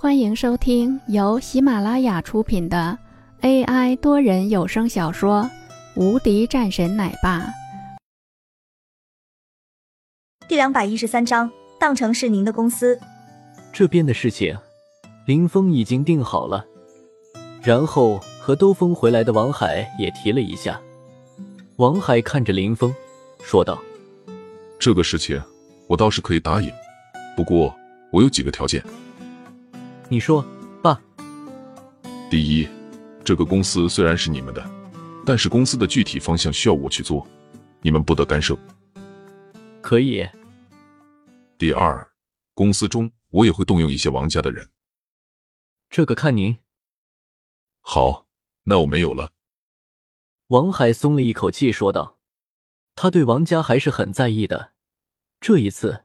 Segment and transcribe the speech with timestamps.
[0.00, 2.96] 欢迎收听由喜马拉雅出品的
[3.40, 5.42] AI 多人有声小说
[6.00, 7.40] 《无敌战神奶爸》
[10.46, 11.50] 第两百一十三章，
[11.80, 12.96] 当成是您的公司。
[13.72, 14.56] 这边的事情，
[15.26, 16.64] 林峰已经定好了，
[17.60, 20.80] 然后和兜风回来的王海也提了一下。
[21.74, 22.94] 王海看着林峰，
[23.42, 23.76] 说道
[24.78, 25.42] ：“这个事情
[25.88, 26.70] 我倒是可以答应，
[27.36, 27.74] 不过
[28.12, 28.80] 我有几个条件。”
[30.10, 30.42] 你说，
[30.82, 30.98] 爸。
[32.30, 32.66] 第一，
[33.22, 34.70] 这个公司虽然是你们的，
[35.26, 37.26] 但是公司的具体方向需要我去做，
[37.82, 38.56] 你们不得干涉。
[39.82, 40.26] 可以。
[41.58, 42.10] 第二，
[42.54, 44.66] 公司中我也会动用一些王家的人。
[45.90, 46.56] 这个看您。
[47.80, 48.26] 好，
[48.64, 49.32] 那我没有了。
[50.46, 52.16] 王海松了一口气，说道
[52.96, 54.72] ：“他对王家还是很在意的。
[55.38, 56.04] 这一次，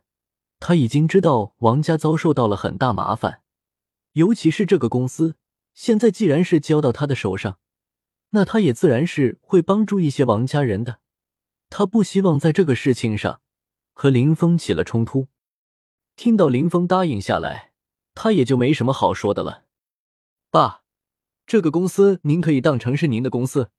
[0.59, 3.39] 他已经知道王家遭受到了很大麻烦。”
[4.13, 5.35] 尤其是这个公司，
[5.73, 7.59] 现在既然是交到他的手上，
[8.29, 10.99] 那他也自然是会帮助一些王家人的。
[11.69, 13.41] 他不希望在这个事情上
[13.93, 15.27] 和林峰起了冲突。
[16.15, 17.73] 听到林峰答应下来，
[18.13, 19.65] 他也就没什么好说的了。
[20.51, 20.83] 爸，
[21.45, 23.71] 这个公司您可以当成是您的公司，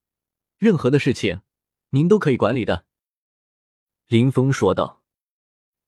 [0.59, 1.43] 任何的事情
[1.91, 2.85] 您都可以管理的。
[4.09, 5.03] 林峰说道。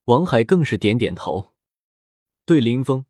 [0.05, 1.52] 王海更是点点头，
[2.44, 3.06] 对林峰。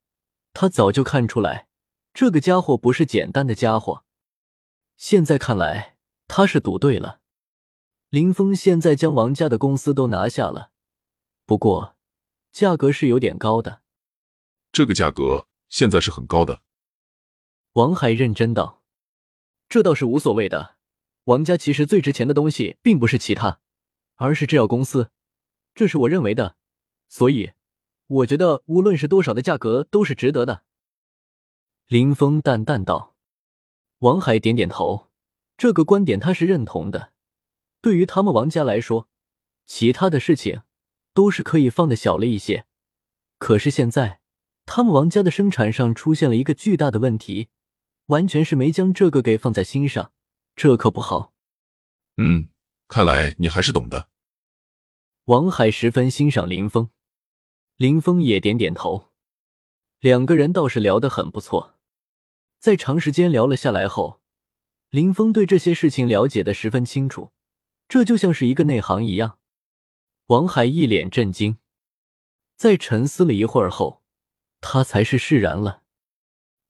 [0.59, 1.69] 他早就看出来，
[2.15, 4.07] 这个家伙不是简单的家伙。
[4.97, 5.99] 现在看来，
[6.29, 7.21] 他是赌对了。
[8.09, 10.71] 林峰现在将王家的公司都拿下了，
[11.45, 11.95] 不过
[12.53, 13.83] 价格是有点高的。
[14.73, 16.63] 这个价格现在是很高的。
[17.75, 18.83] 王海认真道
[19.69, 20.77] ：“这倒是无所谓的。
[21.25, 23.61] 王家其实最值钱的东西并不是其他，
[24.15, 25.11] 而是制药公司，
[25.75, 26.57] 这是我认为的。
[27.11, 27.53] 所以。”
[28.07, 30.63] 我觉得无论是多少的价格都是值得的。”
[31.89, 33.15] 林峰淡淡道。
[34.01, 35.09] 王海点点头，
[35.57, 37.13] 这个观点他是认同的。
[37.81, 39.09] 对于他们王家来说，
[39.65, 40.63] 其他的事情
[41.15, 42.67] 都是可以放的小了一些。
[43.39, 44.21] 可是现在，
[44.67, 47.49] 他们王家的生产上出现了一个巨大的问题，
[48.07, 50.13] 完全是没将这个给放在心上，
[50.55, 51.33] 这可不好。
[52.19, 52.49] 嗯，
[52.89, 54.11] 看来你还是懂的。
[55.25, 56.91] 王海十分欣赏林峰。
[57.77, 59.11] 林峰也点点头，
[60.01, 61.75] 两个人倒是聊得很不错。
[62.59, 64.23] 在长时间聊了下来后，
[64.89, 67.33] 林峰对这些事情了解的十分清楚，
[67.87, 69.39] 这就像是一个内行一样。
[70.29, 71.59] 王海一脸震惊，
[72.57, 74.03] 在沉思了一会儿后，
[74.63, 75.83] 他才是释然了。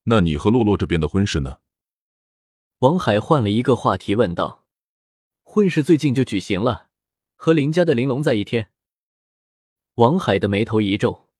[0.08, 1.58] 那你和洛洛这边的婚事呢？
[2.80, 4.64] 王海换了一个话题问道
[5.44, 6.88] ：“婚事最近就举行了，
[7.36, 8.70] 和林家的玲珑在一天。”
[9.96, 11.30] 王海的眉头一皱，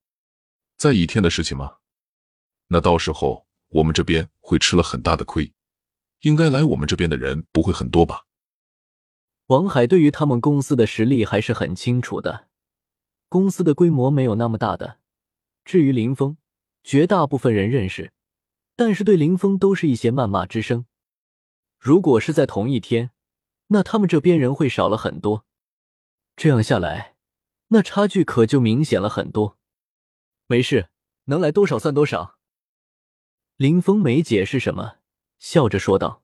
[0.79, 1.77] 在一天的事情吗？
[2.69, 5.53] 那到时候我们这边会吃了很大的亏，
[6.21, 8.25] 应该来我们这边的人不会很多吧？
[9.49, 12.49] 王海对于他们公司的实力还是很清楚的，
[13.29, 15.01] 公司的规模没有那么大的。
[15.67, 16.39] 至于林峰，
[16.83, 18.15] 绝大部分人认识，
[18.75, 20.87] 但是对林峰都是一些谩骂之声。
[21.79, 23.11] 如果是在同一天，
[23.67, 25.45] 那他们这边人会少了很多。
[26.35, 27.16] 这样下来。
[27.69, 29.59] 那差距可就明显了很多。
[30.47, 30.89] 没事，
[31.25, 32.39] 能来多少算多少。
[33.57, 34.99] 林峰没解释什么，
[35.39, 36.23] 笑着说道。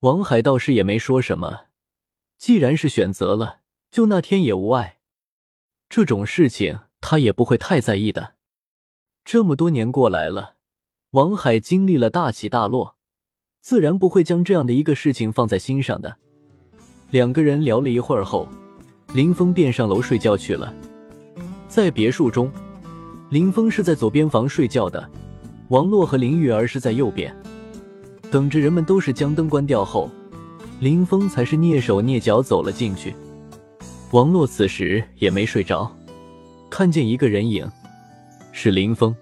[0.00, 1.66] 王海倒是也没说什么，
[2.36, 3.60] 既然是选择了，
[3.90, 5.00] 就那天也无碍。
[5.88, 8.34] 这种事情他也不会太在意的。
[9.24, 10.56] 这么多年过来了，
[11.10, 12.96] 王海经历了大起大落，
[13.60, 16.18] 自然不会将这样的一个事情放在心上的。
[17.10, 18.46] 两个人聊了一会儿后。
[19.14, 20.74] 林峰便上楼睡觉去了。
[21.68, 22.50] 在别墅中，
[23.30, 25.08] 林峰是在左边房睡觉的，
[25.68, 27.34] 王洛和林玉儿是在右边。
[28.28, 30.10] 等着人们都是将灯关掉后，
[30.80, 33.14] 林峰才是蹑手蹑脚走了进去。
[34.10, 35.88] 王洛此时也没睡着，
[36.68, 37.70] 看见一个人影，
[38.50, 39.14] 是林峰。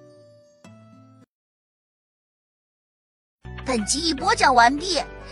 [3.66, 4.97] 本集已播讲完毕。